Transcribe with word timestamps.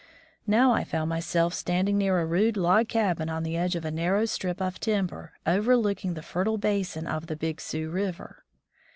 Now, 0.47 0.71
I 0.71 0.83
found 0.83 1.09
myself 1.09 1.53
standing 1.53 1.95
near 1.95 2.17
a 2.19 2.25
rude 2.25 2.57
log 2.57 2.87
cabin 2.87 3.29
on 3.29 3.43
the 3.43 3.55
edge 3.55 3.75
of 3.75 3.85
a 3.85 3.91
narrow 3.91 4.25
strip 4.25 4.59
of 4.59 4.79
timber, 4.79 5.33
overlooking 5.45 6.15
the 6.15 6.23
fertile 6.23 6.57
basin 6.57 7.05
of 7.05 7.27
the 7.27 7.35
Big 7.35 7.61
Sioux 7.61 7.91
River. 7.91 8.43